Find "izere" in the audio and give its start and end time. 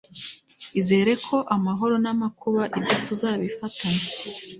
0.79-1.11